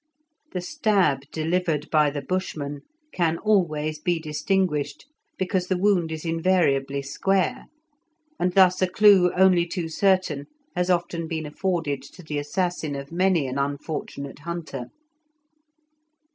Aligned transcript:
The 0.53 0.61
stab 0.61 1.29
delivered 1.31 1.87
by 1.91 2.09
the 2.09 2.23
Bushman 2.23 2.81
can 3.11 3.37
always 3.37 3.99
be 3.99 4.19
distinguished, 4.19 5.05
because 5.37 5.67
the 5.67 5.77
wound 5.77 6.11
is 6.11 6.25
invariably 6.25 7.03
square, 7.03 7.67
and 8.39 8.51
thus 8.53 8.81
a 8.81 8.87
clue 8.89 9.31
only 9.33 9.67
too 9.67 9.89
certain 9.89 10.47
has 10.75 10.89
often 10.89 11.27
been 11.27 11.45
afforded 11.45 12.01
to 12.01 12.23
the 12.23 12.39
assassin 12.39 12.95
of 12.95 13.11
many 13.11 13.45
an 13.45 13.59
unfortunate 13.59 14.39
hunter. 14.39 14.85